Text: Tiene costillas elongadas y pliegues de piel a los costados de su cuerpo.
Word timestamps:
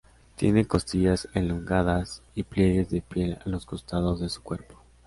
Tiene 0.35 0.65
costillas 0.65 1.29
elongadas 1.35 2.23
y 2.33 2.41
pliegues 2.41 2.89
de 2.89 3.03
piel 3.03 3.37
a 3.45 3.47
los 3.47 3.67
costados 3.67 4.19
de 4.19 4.29
su 4.29 4.41
cuerpo. 4.41 4.81